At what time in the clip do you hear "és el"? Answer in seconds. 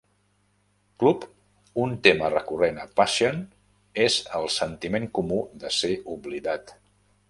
4.09-4.53